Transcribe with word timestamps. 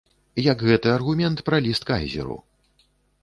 Як 0.43 0.63
гэты 0.69 0.87
аргумент 0.93 1.43
пра 1.49 1.57
ліст 1.65 1.83
кайзеру. 1.91 2.37